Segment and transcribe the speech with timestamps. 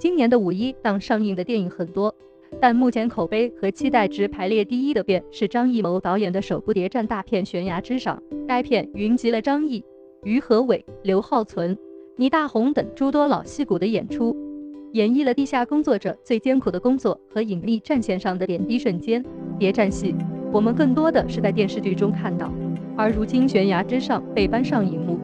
[0.00, 2.14] 今年的五一档上映的电影很多，
[2.58, 8.16] 但目前口碑和期待值排列第一的便是张艺谋导演的首部谍战大片《悬崖之上》。
[8.48, 9.84] 该片云集了张译、
[10.24, 11.76] 于和伟、刘浩存、
[12.16, 14.34] 倪大红等诸多老戏骨的演出，
[14.92, 19.22] 演绎了地下工作者最艰苦的工作和隐秘战线上的点滴瞬间。
[19.58, 20.14] 谍战戏，
[20.50, 22.50] 我们更多的是在电视剧中看到，
[22.96, 25.18] 而如今《悬崖之上》被搬上荧幕。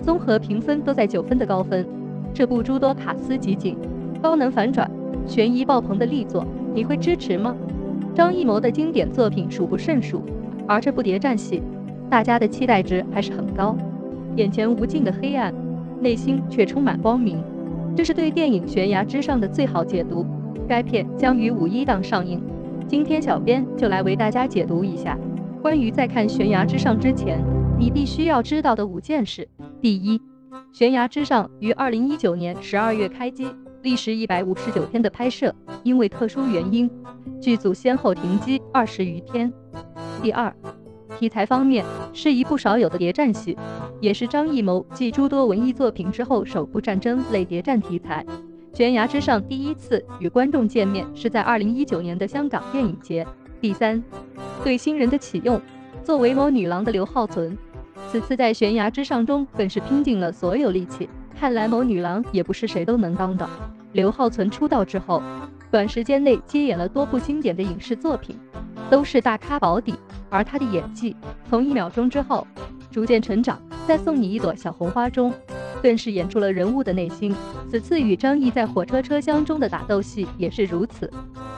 [0.00, 1.86] 综合评分都在九分的高分，
[2.32, 3.76] 这部诸多卡司集锦、
[4.22, 4.88] 高能反转、
[5.26, 7.56] 悬疑爆棚的力作，你会支持吗？
[8.14, 10.22] 张艺谋的经典作品数不胜数，
[10.66, 11.60] 而这部谍战戏，
[12.08, 13.76] 大家的期待值还是很高。
[14.36, 15.52] 眼前无尽的黑暗，
[16.00, 17.42] 内心却充满光明，
[17.96, 20.24] 这是对电影《悬崖之上》的最好解读。
[20.68, 22.40] 该片将于五一档上映，
[22.86, 25.18] 今天小编就来为大家解读一下
[25.60, 27.42] 关于在看《悬崖之上》之前，
[27.76, 29.48] 你必须要知道的五件事。
[29.80, 30.18] 第一，
[30.72, 33.48] 《悬崖之上》于二零一九年十二月开机，
[33.82, 36.88] 历时一百五十九天的拍摄，因为特殊原因，
[37.40, 39.52] 剧组先后停机二十余天。
[40.22, 40.54] 第二，
[41.18, 43.58] 题材方面是一部少有的谍战戏，
[44.00, 48.24] 也是张艺谋继诸多文艺作品之后首部战争类谍战题材。
[48.76, 53.26] 《悬崖之上》第一次与观众见面是在二零一九年的香港电影节。
[53.60, 54.02] 第三，
[54.62, 55.60] 对新人的启用，
[56.04, 57.58] 作为某女郎的刘浩存。
[58.10, 61.08] 此次在悬崖之上中更是拼尽了所有力气，
[61.42, 63.44] 看来某女郎也不是谁都能当的。
[63.94, 65.20] 刘浩存出道之后，
[65.72, 68.38] 短时间内接演了多部经典的影视作品，
[68.88, 69.96] 都是大咖保底，
[70.30, 71.16] 而他的演技
[71.50, 72.46] 从一秒钟之后
[72.92, 75.34] 逐渐成长，在送你一朵小红花中，
[75.82, 77.34] 更是演出了人物的内心。
[77.68, 81.10] 此次与张译在火车车厢中的打斗戏也是如此，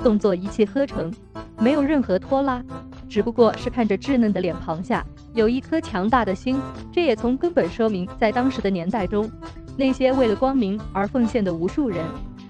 [0.03, 1.13] 动作一气呵成，
[1.59, 2.65] 没有任何拖拉，
[3.07, 5.05] 只不过是看着稚嫩的脸庞下。
[5.35, 6.59] 有一颗强大的心，
[6.91, 9.31] 这也从根本说明，在当时的年代中，
[9.77, 12.05] 那些为了光明而奉献的无数人，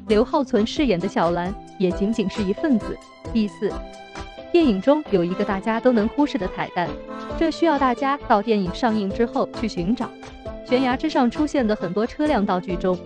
[0.08, 2.96] 刘浩存饰演的小兰也仅仅是一份子。
[3.32, 3.72] 第四，
[4.52, 6.88] 电影中有一个大家都能忽视的彩蛋，
[7.38, 10.10] 这需要大家到电影上映之后去寻找。
[10.66, 12.98] 悬崖之上出现的很多车辆道具中，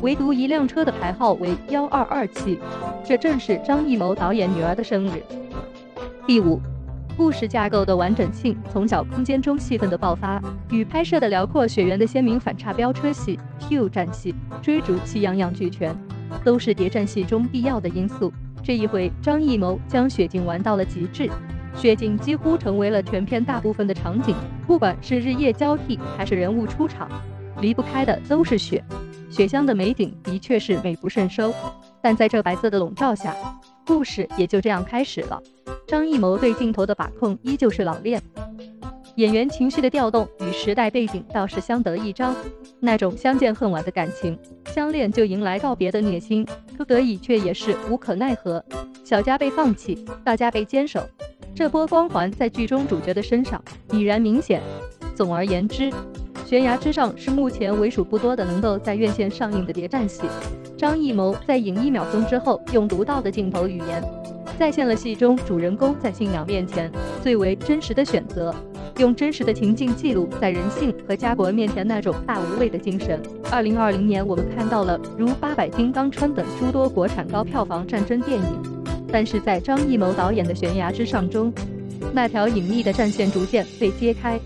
[0.00, 2.58] 唯独一辆车的牌号为幺二二七，
[3.04, 5.22] 这正是张艺谋导演女儿的生日。
[6.26, 6.58] 第五。
[7.16, 10.38] 故事架构的完整性，从小空间中戏份的爆发，
[10.70, 15.96] 与拍摄的辽阔雪原的鲜明反差，飙车戏、Q 战戏、追逐戏样样俱全，
[16.44, 18.30] 都是谍战戏中必要的因素。
[18.62, 21.30] 这一回，张艺谋将雪景玩到了极致，
[21.74, 24.34] 雪景几乎成为了全片大部分的场景，
[24.66, 27.08] 不管是日夜交替，还是人物出场，
[27.62, 28.84] 离不开的都是雪。
[29.30, 31.52] 雪乡的美景的确是美不胜收，
[32.02, 33.34] 但在这白色的笼罩下，
[33.86, 35.40] 故事也就这样开始了。
[35.86, 38.20] 张艺谋对镜头的把控依旧是老练，
[39.14, 42.34] 演员情绪的调动与时代背景倒是相得益彰。
[42.80, 48.62] 那种相见恨晚的感情，相恋就迎来告别的虐心，不得已却也是无可奈何。
[49.04, 51.08] 小家被放弃，大家被坚守，
[51.54, 54.60] 这波光环在剧中主角的身上已然明显。
[55.14, 55.84] 总而言之，
[56.46, 60.22] 《悬崖之上》是目前为数不多的能够在院线上映的谍战戏。
[60.78, 64.00] 张艺谋在影一秒钟之后，用独到的镜头语言。
[64.56, 66.90] 再现了戏中主人公在信仰面前
[67.20, 68.54] 最为真实的选择，
[68.98, 73.20] 用真实的情境记录在人性和家国面前那种大无畏的精神。
[73.50, 78.62] 二零二零年，我们看到了如《八百金刚川》等诸多国产高票房战争电影，
[79.10, 81.52] 但是在张艺谋导演的《悬崖之上》中，
[82.12, 84.38] 那条隐秘的战线逐渐被揭开，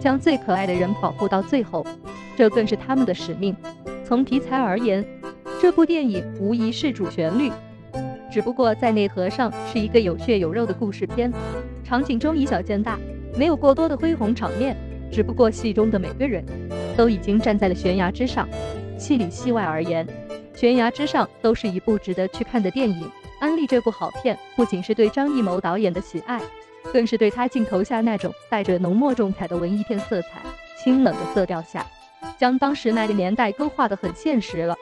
[0.00, 1.86] 将最可爱的人保护到最后，
[2.36, 3.54] 这更是他们的使命。
[4.04, 5.04] 从题材而言，
[5.60, 7.50] 这部电影无疑是主旋律。
[8.30, 11.32] 只不过在内核上是一个有血有肉的故事片，
[11.82, 12.98] 场景中以小见大，
[13.36, 14.76] 没有过多的恢宏场面。
[15.10, 16.44] 只不过戏中的每个人
[16.94, 18.46] 都已经站在了悬崖之上，
[18.98, 20.06] 戏里戏外而言，
[20.54, 23.10] 悬崖之上都是一部值得去看的电影。
[23.40, 26.40] 安利这部好片，不仅是对张艺谋导演的喜爱，
[26.92, 30.42] 更是对他镜头下那种带着浓墨重彩的文艺片色彩、
[30.76, 31.86] 清冷的色调下，
[32.38, 34.76] 将当时那个年代勾画的很现实了。